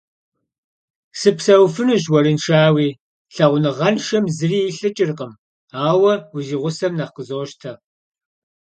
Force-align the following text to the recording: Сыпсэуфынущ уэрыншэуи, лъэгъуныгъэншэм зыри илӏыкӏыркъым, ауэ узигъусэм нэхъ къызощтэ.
Сыпсэуфынущ 1.19 2.03
уэрыншэуи, 2.11 2.87
лъэгъуныгъэншэм 3.33 4.25
зыри 4.35 4.59
илӏыкӏыркъым, 4.69 5.33
ауэ 5.87 6.13
узигъусэм 6.35 6.93
нэхъ 6.97 7.13
къызощтэ. 7.15 7.71